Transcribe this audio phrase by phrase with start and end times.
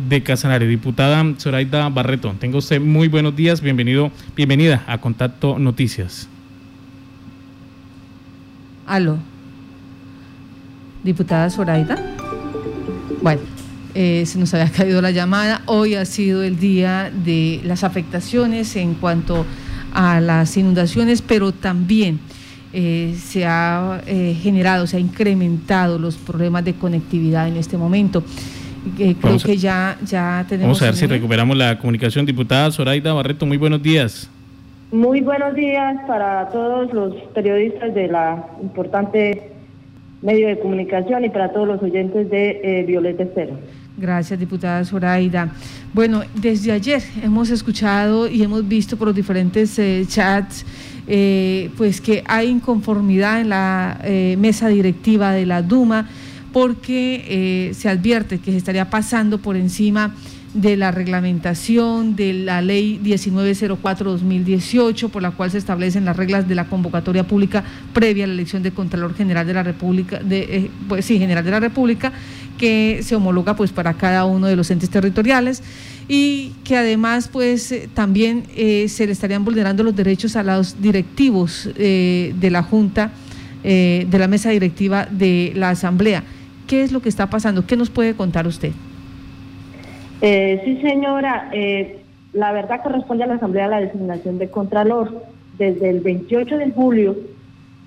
[0.00, 0.66] de Casanare.
[0.66, 6.28] Diputada Zoraida Barreto, tenga usted muy buenos días, bienvenido, bienvenida a Contacto Noticias.
[8.86, 9.18] Aló.
[11.02, 11.96] Diputada Zoraida.
[13.22, 13.40] Bueno,
[13.94, 15.62] eh, se nos había caído la llamada.
[15.66, 19.46] Hoy ha sido el día de las afectaciones en cuanto
[19.92, 22.20] a las inundaciones, pero también
[22.72, 28.22] eh, se ha eh, generado, se ha incrementado los problemas de conectividad en este momento.
[28.94, 30.78] Creo que ya, ya tenemos...
[30.78, 32.26] Vamos a ver si recuperamos la comunicación.
[32.26, 34.30] Diputada Zoraida Barreto, muy buenos días.
[34.92, 39.50] Muy buenos días para todos los periodistas de la importante
[40.22, 43.58] medio de comunicación y para todos los oyentes de eh, Violeta Estero.
[43.96, 45.50] Gracias, diputada Zoraida.
[45.92, 50.64] Bueno, desde ayer hemos escuchado y hemos visto por los diferentes eh, chats
[51.08, 53.98] eh, pues que hay inconformidad en la
[54.38, 56.08] mesa directiva de la Duma
[56.56, 60.14] porque se advierte que se estaría pasando por encima
[60.56, 66.54] de la reglamentación de la ley 1904-2018, por la cual se establecen las reglas de
[66.54, 70.70] la convocatoria pública previa a la elección de Contralor General de la República, de, eh,
[70.88, 72.10] pues sí, General de la República,
[72.56, 75.62] que se homologa pues para cada uno de los entes territoriales
[76.08, 80.80] y que además pues eh, también eh, se le estarían vulnerando los derechos a los
[80.80, 83.12] directivos de la Junta,
[83.62, 86.22] de la mesa directiva de la Asamblea.
[86.66, 87.66] ¿Qué es lo que está pasando?
[87.66, 88.72] ¿Qué nos puede contar usted?
[90.20, 91.50] Eh, sí, señora.
[91.52, 92.00] Eh,
[92.32, 95.22] la verdad corresponde a la Asamblea la designación de Contralor.
[95.58, 97.16] Desde el 28 de julio,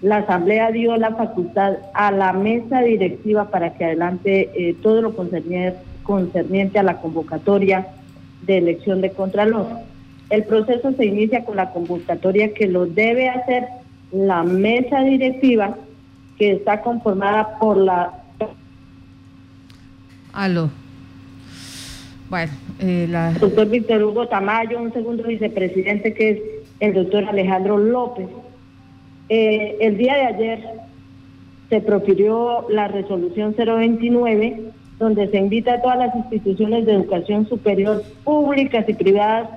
[0.02, 5.16] la Asamblea dio la facultad a la mesa directiva para que adelante eh, todo lo
[5.16, 7.88] concerniente, concerniente a la convocatoria
[8.44, 9.68] de elección de Contralor.
[10.30, 13.68] El proceso se inicia con la convocatoria que lo debe hacer
[14.12, 15.76] la mesa directiva
[16.38, 18.14] que está conformada por la...
[20.34, 20.70] Aló.
[22.30, 23.34] Bueno, eh, la...
[23.34, 26.40] Doctor Víctor Hugo Tamayo, un segundo vicepresidente que es
[26.80, 28.28] el doctor Alejandro López.
[29.30, 30.60] Eh, el día de ayer
[31.70, 38.04] se profirió la resolución 029, donde se invita a todas las instituciones de educación superior
[38.24, 39.50] públicas y privadas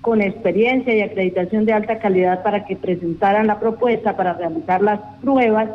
[0.00, 5.00] con experiencia y acreditación de alta calidad para que presentaran la propuesta para realizar las
[5.20, 5.68] pruebas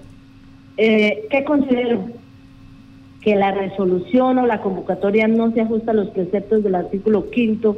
[0.76, 2.04] Eh, ¿Qué considero?
[3.20, 7.76] Que la resolución o la convocatoria no se ajusta a los preceptos del artículo quinto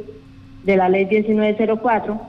[0.63, 2.21] de la ley 1904,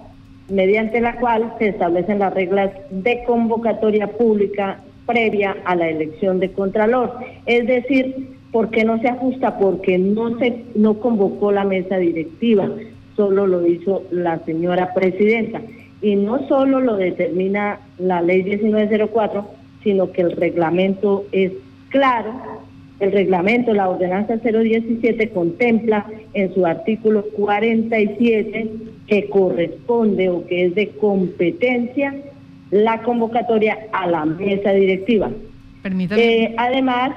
[0.49, 6.51] mediante la cual se establecen las reglas de convocatoria pública previa a la elección de
[6.51, 7.13] Contralor.
[7.47, 9.59] Es decir, ¿por qué no se ajusta?
[9.59, 12.69] Porque no se no convocó la mesa directiva,
[13.15, 15.63] solo lo hizo la señora presidenta
[16.03, 19.47] y no solo lo determina la ley 1904,
[19.83, 21.53] sino que el reglamento es
[21.89, 22.33] claro.
[23.01, 28.71] El reglamento, la ordenanza 017 contempla en su artículo 47
[29.07, 32.15] que corresponde o que es de competencia
[32.71, 35.31] la convocatoria a la mesa directiva.
[36.17, 37.13] Eh, además,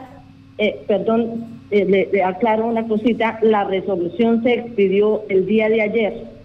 [0.58, 6.37] eh, perdón, eh, le aclaro una cosita, la resolución se expidió el día de ayer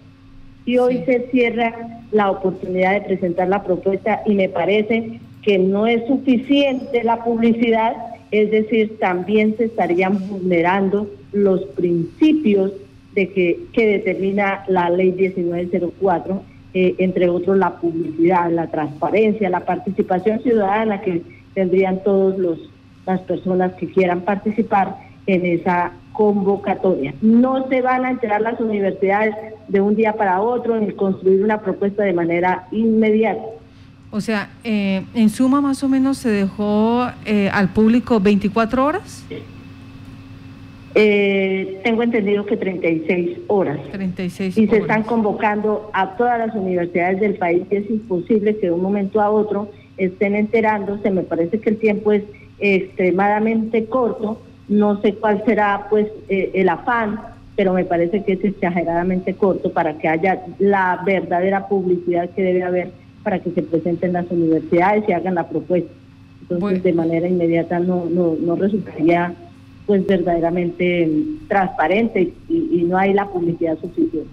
[0.65, 1.73] y hoy se cierra
[2.11, 7.95] la oportunidad de presentar la propuesta y me parece que no es suficiente la publicidad,
[8.31, 12.71] es decir, también se estarían vulnerando los principios
[13.13, 16.43] de que, que determina la ley 1904,
[16.73, 21.21] eh, entre otros la publicidad, la transparencia, la participación ciudadana que
[21.53, 22.59] tendrían todos los
[23.05, 24.95] las personas que quieran participar
[25.27, 27.13] en esa convocatoria.
[27.21, 29.35] No se van a enterar las universidades
[29.67, 33.41] de un día para otro en construir una propuesta de manera inmediata.
[34.11, 39.25] O sea, eh, en suma más o menos se dejó eh, al público 24 horas.
[40.95, 43.79] Eh, tengo entendido que 36 horas.
[43.91, 48.67] 36 y se están convocando a todas las universidades del país y es imposible que
[48.67, 51.09] de un momento a otro estén enterándose.
[51.09, 52.21] Me parece que el tiempo es
[52.59, 54.39] extremadamente corto
[54.73, 57.19] no sé cuál será pues eh, el afán,
[57.55, 62.63] pero me parece que es exageradamente corto para que haya la verdadera publicidad que debe
[62.63, 62.91] haber
[63.23, 65.91] para que se presenten las universidades y hagan la propuesta.
[66.41, 69.33] Entonces, de manera inmediata no, no, no resultaría
[69.85, 71.09] pues verdaderamente
[71.47, 74.27] transparente y, no hay la publicidad suficiente.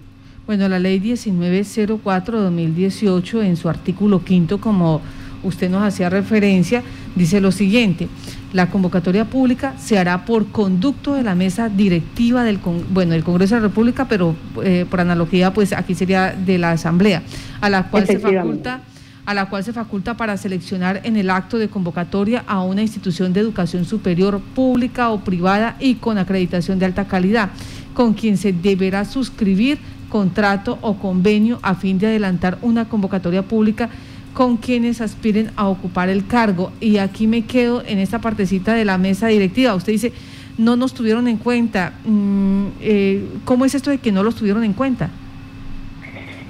[0.45, 5.01] Bueno, la ley 1904-2018 en su artículo quinto, como
[5.43, 6.81] usted nos hacía referencia,
[7.15, 8.07] dice lo siguiente,
[8.53, 12.59] la convocatoria pública se hará por conducto de la mesa directiva del,
[12.89, 16.71] bueno, del Congreso de la República, pero eh, por analogía, pues aquí sería de la
[16.71, 17.23] Asamblea,
[17.61, 18.81] a la cual se faculta
[19.23, 23.33] a la cual se faculta para seleccionar en el acto de convocatoria a una institución
[23.33, 27.49] de educación superior pública o privada y con acreditación de alta calidad,
[27.93, 29.77] con quien se deberá suscribir
[30.09, 33.89] contrato o convenio a fin de adelantar una convocatoria pública
[34.33, 36.71] con quienes aspiren a ocupar el cargo.
[36.79, 39.75] Y aquí me quedo en esta partecita de la mesa directiva.
[39.75, 40.13] Usted dice,
[40.57, 41.93] no nos tuvieron en cuenta.
[42.05, 45.09] Mm, eh, ¿Cómo es esto de que no los tuvieron en cuenta?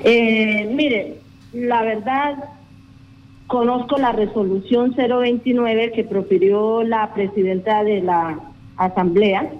[0.04, 1.18] Eh, mire,
[1.54, 2.36] la verdad,
[3.48, 8.40] conozco la resolución 029 que profirió la presidenta de la
[8.78, 9.52] Asamblea,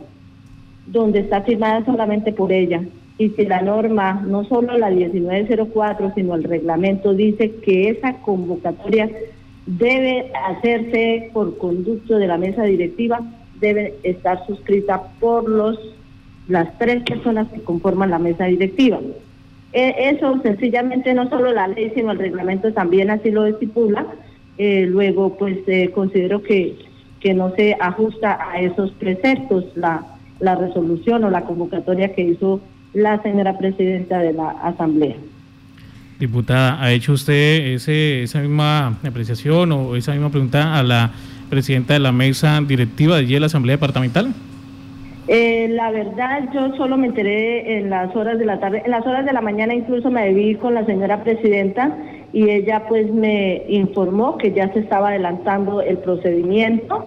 [0.88, 2.82] donde está firmada solamente por ella.
[3.22, 9.12] Y si la norma, no solo la 1904, sino el reglamento, dice que esa convocatoria
[9.68, 13.20] debe hacerse por conducto de la mesa directiva,
[13.60, 15.78] debe estar suscrita por los
[16.48, 19.00] las tres personas que conforman la mesa directiva.
[19.72, 24.08] E, eso sencillamente no solo la ley, sino el reglamento también así lo estipula.
[24.58, 26.76] Eh, luego, pues eh, considero que,
[27.20, 30.08] que no se ajusta a esos preceptos la,
[30.40, 32.62] la resolución o la convocatoria que hizo
[32.94, 35.16] la señora presidenta de la Asamblea.
[36.20, 41.12] Diputada, ¿ha hecho usted ese, esa misma apreciación o esa misma pregunta a la
[41.50, 44.34] presidenta de la mesa directiva de la Asamblea Departamental?
[45.28, 49.06] Eh, la verdad, yo solo me enteré en las horas de la tarde, en las
[49.06, 51.96] horas de la mañana incluso me debí con la señora presidenta
[52.34, 57.06] y ella pues me informó que ya se estaba adelantando el procedimiento,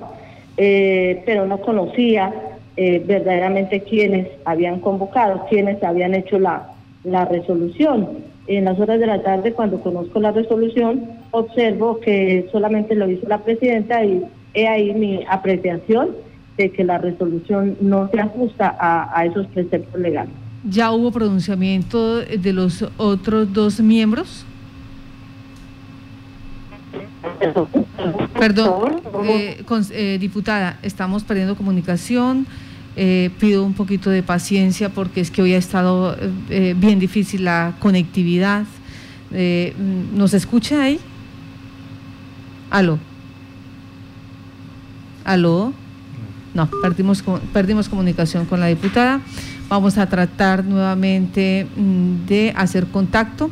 [0.56, 2.32] eh, pero no conocía
[2.76, 6.70] eh, verdaderamente quiénes habían convocado, quiénes habían hecho la,
[7.04, 8.08] la resolución.
[8.46, 13.26] En las horas de la tarde, cuando conozco la resolución, observo que solamente lo hizo
[13.28, 14.22] la presidenta y
[14.54, 16.10] he ahí mi apreciación
[16.56, 20.32] de que la resolución no se ajusta a, esos preceptos legales.
[20.64, 24.46] ¿Ya hubo pronunciamiento de los otros dos miembros?
[28.38, 32.46] Perdón, eh, eh, diputada, estamos perdiendo comunicación.
[32.96, 36.16] Eh, pido un poquito de paciencia porque es que hoy ha estado
[36.48, 38.64] bien difícil la conectividad.
[40.14, 41.00] ¿Nos escucha ahí?
[42.70, 42.98] ¿Aló?
[45.24, 45.72] ¿Aló?
[46.54, 49.20] No, perdimos, perdimos comunicación con la diputada.
[49.68, 53.50] Vamos a tratar nuevamente mm, de hacer contacto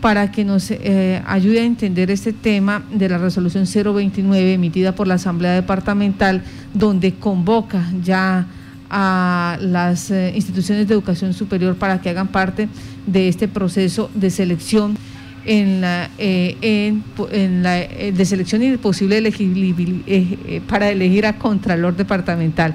[0.00, 5.08] para que nos eh, ayude a entender este tema de la resolución 029 emitida por
[5.08, 6.42] la Asamblea Departamental,
[6.72, 8.46] donde convoca ya
[8.90, 12.68] a las eh, instituciones de educación superior para que hagan parte
[13.06, 14.96] de este proceso de selección
[15.44, 22.74] en la, eh, en, la de selección y posible elegibilidad para elegir a Contralor Departamental.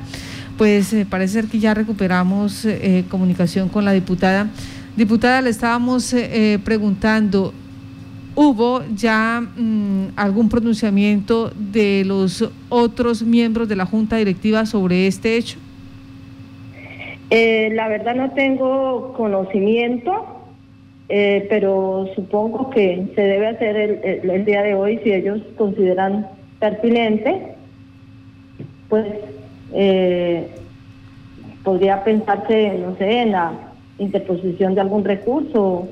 [0.57, 2.67] Pues parece ser que ya recuperamos
[3.09, 4.49] comunicación con la diputada.
[4.95, 6.15] Diputada, le estábamos
[6.63, 7.53] preguntando,
[8.35, 15.37] ¿hubo ya mm, algún pronunciamiento de los otros miembros de la Junta Directiva sobre este
[15.37, 15.57] hecho?
[17.31, 20.33] la verdad no tengo conocimiento
[21.09, 23.75] eh, pero supongo que se debe hacer
[24.23, 26.27] el, día de hoy si ellos consideran
[26.59, 27.55] pertinente,
[28.89, 29.05] pues
[29.73, 30.47] eh,
[31.63, 33.51] podría pensarse, no sé, en la
[33.97, 35.87] interposición de algún recurso.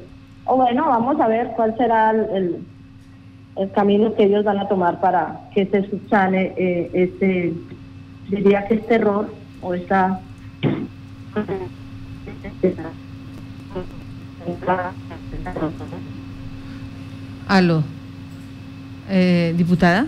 [0.46, 2.58] O bueno, vamos a ver cuál será el,
[3.56, 7.54] el camino que ellos van a tomar para que se subsane eh, este,
[8.30, 10.20] diría que este error o esta...
[17.48, 17.84] Aló.
[19.10, 20.08] Eh, diputada.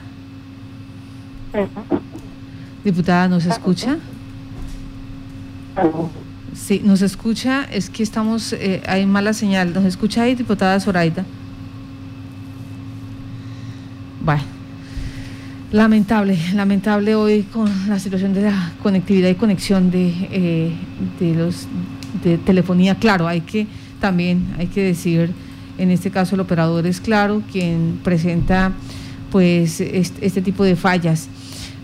[2.83, 3.97] Diputada, ¿nos escucha?
[6.55, 7.63] Sí, nos escucha.
[7.65, 9.73] Es que estamos, eh, hay mala señal.
[9.73, 11.25] ¿Nos escucha ahí, diputada Zoraida?
[14.23, 14.43] Bueno.
[15.71, 20.71] Lamentable, lamentable hoy con la situación de la conectividad y conexión de, eh,
[21.19, 21.67] de los
[22.23, 22.93] de telefonía.
[22.93, 23.65] Claro, hay que
[23.99, 25.31] también hay que decir,
[25.77, 28.71] en este caso el operador es claro quien presenta
[29.31, 31.27] pues este, tipo de fallas.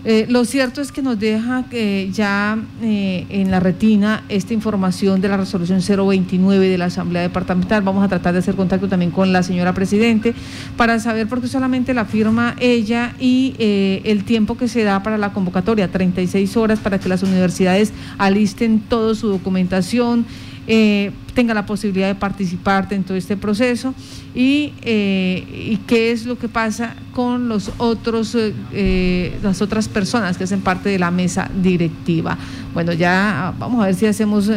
[0.04, 5.20] Eh, lo cierto es que nos deja que ya eh, en la retina esta información
[5.20, 7.82] de la resolución 029 de la Asamblea Departamental.
[7.82, 10.34] Vamos a tratar de hacer contacto también con la señora Presidente
[10.76, 15.02] para saber por qué solamente la firma ella y eh, el tiempo que se da
[15.02, 20.24] para la convocatoria, 36 horas para que las universidades alisten toda su documentación
[20.72, 23.92] eh, tenga la posibilidad de participar dentro de este proceso
[24.36, 30.38] y, eh, y qué es lo que pasa con los otros, eh, las otras personas
[30.38, 32.38] que hacen parte de la mesa directiva.
[32.72, 34.48] Bueno, ya vamos a ver si hacemos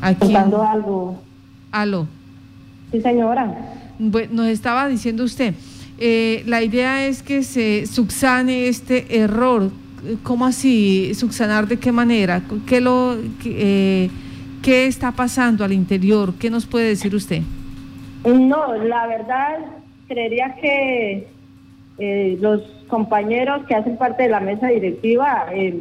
[0.00, 0.34] aquí.
[0.34, 1.22] algo.
[1.70, 2.08] Aló.
[2.90, 3.54] Sí, señora.
[4.00, 5.54] Bueno, nos estaba diciendo usted
[6.46, 9.70] la idea es que se subsane este error.
[10.24, 11.14] ¿Cómo así?
[11.14, 12.42] ¿Subsanar de qué manera?
[12.66, 14.10] ¿Qué, lo, qué,
[14.62, 16.34] qué está pasando al interior?
[16.38, 17.42] ¿Qué nos puede decir usted?
[18.24, 19.58] No, la verdad,
[20.06, 21.26] creería que
[21.98, 25.80] eh, los compañeros que hacen parte de la mesa directiva eh,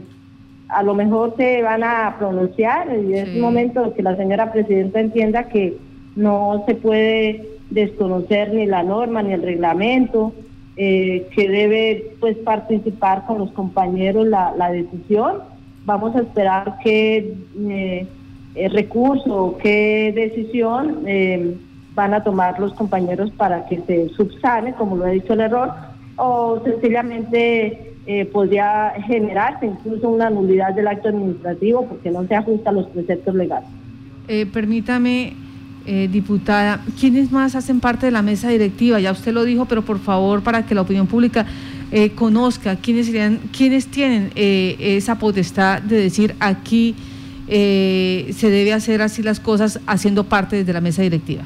[0.70, 5.50] a lo mejor se van a pronunciar y es momento que la señora presidenta entienda
[5.50, 5.78] que
[6.16, 10.34] no se puede desconocer ni la norma ni el reglamento,
[10.78, 15.40] eh, que debe pues participar con los compañeros la, la decisión.
[15.86, 16.78] Vamos a esperar
[18.54, 21.06] qué recurso, qué decisión
[21.94, 25.72] van a tomar los compañeros para que se subsane, como lo ha dicho el error,
[26.16, 32.70] o sencillamente eh, podría generarse incluso una nulidad del acto administrativo porque no se ajusta
[32.70, 33.70] a los preceptos legales.
[34.28, 35.34] Eh, permítame,
[35.86, 39.00] eh, diputada, ¿quiénes más hacen parte de la mesa directiva?
[39.00, 41.46] Ya usted lo dijo, pero por favor, para que la opinión pública
[42.16, 46.96] conozca quiénes serían, quiénes tienen esa potestad de decir aquí
[47.48, 51.44] se debe hacer así las cosas haciendo parte desde la mesa directiva.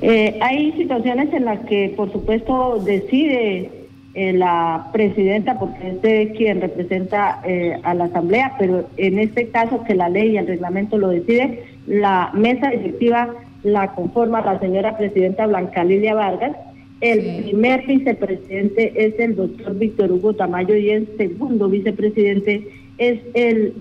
[0.00, 3.70] Eh, hay situaciones en las que, por supuesto, decide
[4.14, 9.84] eh, la presidenta, porque es quien representa eh, a la Asamblea, pero en este caso
[9.84, 13.30] que la ley y el reglamento lo decide, la mesa directiva
[13.62, 16.56] la conforma la señora presidenta Blanca Lilia Vargas.
[17.00, 22.66] El primer vicepresidente es el doctor Víctor Hugo Tamayo y el segundo vicepresidente
[22.98, 23.74] es el,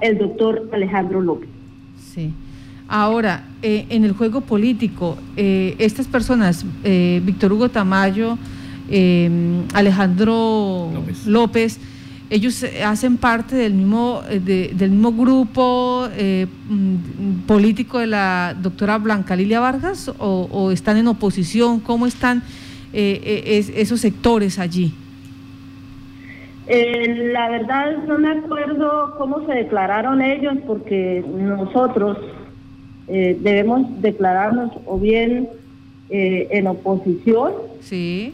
[0.00, 1.48] el doctor Alejandro López.
[1.98, 2.32] Sí.
[2.88, 8.38] Ahora, eh, en el juego político, eh, estas personas, eh, Víctor Hugo Tamayo,
[9.72, 10.92] Alejandro
[11.24, 11.80] López.
[12.28, 19.60] ellos hacen parte del mismo, del mismo grupo mm, político de la doctora Blanca Lilia
[19.60, 21.80] Vargas o, están en oposición?
[21.80, 22.42] ¿Cómo están
[22.92, 24.92] esos sectores allí?
[26.66, 32.18] La verdad no me acuerdo cómo se declararon ellos porque nosotros
[33.06, 35.48] eh, debemos declararnos o bien
[36.08, 38.32] eh, en oposición, sí.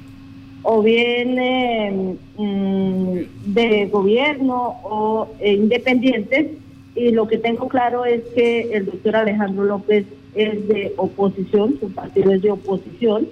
[0.62, 6.52] o bien eh, mm, de gobierno o independientes.
[6.94, 11.90] Y lo que tengo claro es que el doctor Alejandro López es de oposición, su
[11.92, 13.28] partido es de oposición,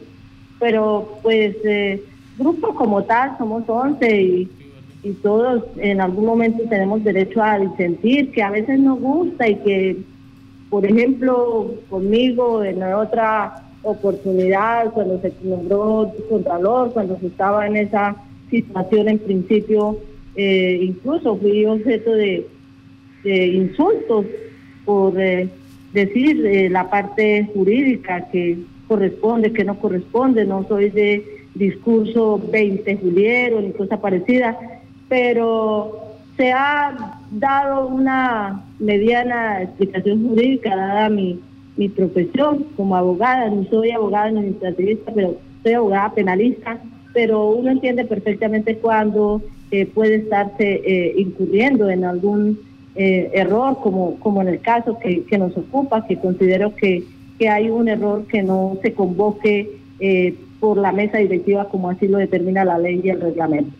[0.59, 1.57] pero pues
[2.37, 4.49] grupo como tal somos 11 y,
[5.03, 9.57] y todos en algún momento tenemos derecho a disentir, que a veces nos gusta y
[9.57, 9.97] que
[10.71, 18.17] por ejemplo, conmigo en otra oportunidad, cuando se nombró Contralor, cuando se estaba en esa
[18.51, 19.99] situación en principio,
[20.37, 22.47] eh, incluso fui objeto de,
[23.25, 24.27] insultos
[24.85, 25.49] por eh,
[25.93, 31.25] decir eh, la parte jurídica que corresponde, que no corresponde, no soy de
[31.55, 34.57] discurso 20 juliero ni cosa parecida,
[35.09, 41.41] pero se ha dado una mediana explicación jurídica dada mi,
[41.77, 46.79] mi profesión como abogada, no soy abogada administrativista, pero soy abogada penalista,
[47.13, 52.59] pero uno entiende perfectamente cuando eh, puede estarse eh, incurriendo en algún
[52.95, 57.05] eh, error, como, como en el caso que, que nos ocupa, que considero que,
[57.39, 59.79] que hay un error que no se convoque
[60.61, 63.73] por la mesa directiva como así lo determina la ley y el reglamento.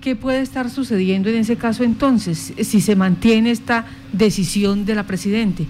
[0.00, 5.02] ¿Qué puede estar sucediendo en ese caso entonces, si se mantiene esta decisión de la
[5.02, 5.66] Presidente?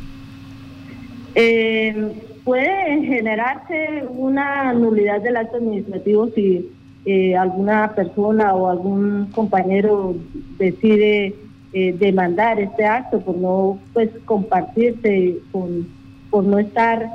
[1.35, 2.13] Eh,
[2.45, 6.69] puede generarse una nulidad del acto administrativo si
[7.07, 10.15] eh, alguna persona o algún compañero
[10.59, 11.35] decide
[11.73, 15.87] eh, demandar este acto por no pues compartirse con
[16.31, 17.09] por no estar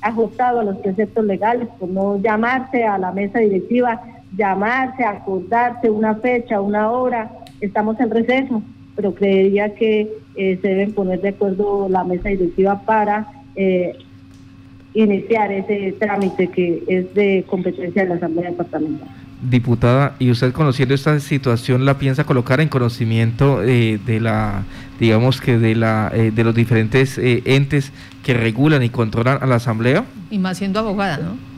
[0.00, 4.00] ajustado a los preceptos legales por no llamarse a la mesa directiva
[4.36, 8.62] llamarse, acordarse una fecha, una hora, estamos en receso,
[8.96, 13.96] pero creería que eh, se deben poner de acuerdo la mesa directiva para eh,
[14.94, 19.08] iniciar ese trámite que es de competencia de la Asamblea Departamental.
[19.42, 24.64] Diputada, ¿y usted conociendo esta situación la piensa colocar en conocimiento eh, de la,
[24.98, 27.90] digamos que de la, de los diferentes entes
[28.22, 30.04] que regulan y controlan a la Asamblea?
[30.30, 31.49] Y más siendo abogada, ¿no?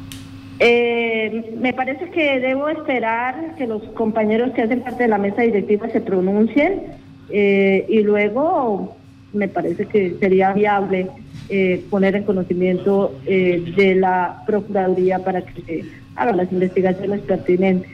[0.65, 5.43] Eh, me parece que debo esperar que los compañeros que hacen parte de la mesa
[5.43, 6.83] directiva se pronuncien
[7.31, 8.95] eh, y luego
[9.33, 11.09] me parece que sería viable
[11.49, 17.91] eh, poner en conocimiento eh, de la Procuraduría para que se hagan las investigaciones pertinentes.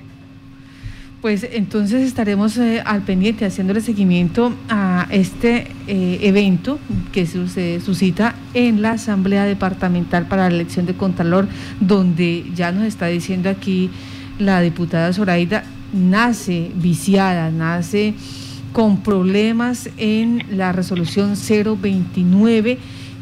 [1.20, 6.78] Pues entonces estaremos eh, al pendiente haciéndole seguimiento a este eh, evento
[7.10, 11.48] que se suscita en la Asamblea Departamental para la elección de Contralor,
[11.80, 13.90] donde ya nos está diciendo aquí
[14.38, 18.14] la diputada Zoraida, nace viciada, nace
[18.72, 22.78] con problemas en la resolución 029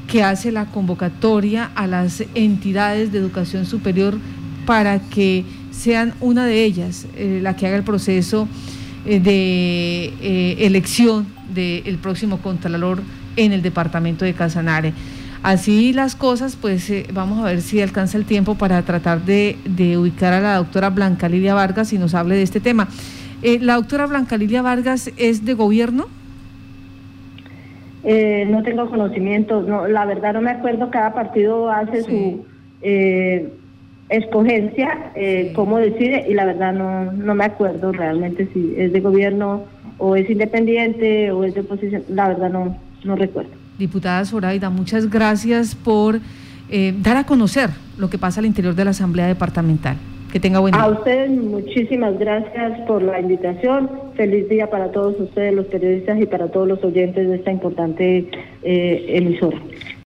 [0.07, 4.19] que hace la convocatoria a las entidades de educación superior
[4.67, 5.45] para que
[5.77, 8.49] sean una de ellas eh, la que haga el proceso
[9.05, 13.01] eh, de eh, elección del próximo Contralor
[13.37, 14.93] en el departamento de Casanare.
[15.43, 19.57] Así las cosas, pues vamos a ver si alcanza el tiempo para tratar de,
[19.97, 22.89] ubicar a la doctora Blanca Lidia Vargas y nos hable de este tema.
[23.61, 26.07] ¿La doctora Blanca Lidia Vargas es de gobierno?
[28.03, 32.45] no tengo conocimiento, no, la verdad no me acuerdo, cada partido hace su
[34.09, 39.01] escogencia, eh, cómo decide, y la verdad no, no me acuerdo realmente si es de
[39.01, 39.65] gobierno
[39.99, 43.51] o es independiente o es de oposición, la verdad no, no recuerdo.
[43.79, 46.21] Diputada Zoraida, muchas gracias por
[46.71, 49.97] eh, dar a conocer lo que pasa al interior de la Asamblea Departamental.
[50.33, 50.83] Que tenga buen día.
[50.83, 53.89] A ustedes muchísimas gracias por la invitación.
[54.17, 58.29] Feliz día para todos ustedes, los periodistas, y para todos los oyentes de esta importante
[58.63, 59.59] eh, emisora.